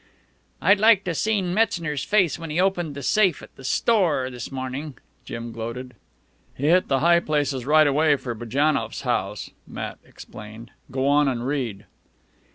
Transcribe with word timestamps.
"I'd 0.63 0.79
like 0.79 1.03
to 1.03 1.13
seen 1.13 1.53
Metzner's 1.53 2.03
face 2.03 2.39
when 2.39 2.49
he 2.49 2.59
opened 2.59 2.95
the 2.95 3.03
safe 3.03 3.43
at 3.43 3.55
the 3.55 3.63
store 3.63 4.31
this 4.31 4.51
mornin'," 4.51 4.95
Jim 5.25 5.51
gloated. 5.51 5.93
"He 6.57 6.69
hit 6.69 6.87
the 6.87 7.01
high 7.01 7.19
places 7.19 7.67
right 7.67 7.85
away 7.85 8.15
for 8.15 8.33
Bujannoff's 8.33 9.01
house," 9.01 9.51
Matt 9.67 9.99
explained. 10.03 10.71
"Go 10.89 11.07
on 11.07 11.29
an' 11.29 11.43
read." 11.43 11.85